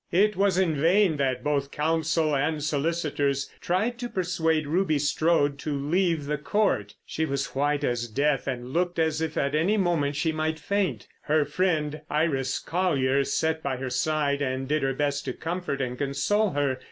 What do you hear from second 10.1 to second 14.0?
she might faint. Her friend Iris Colyer sat by her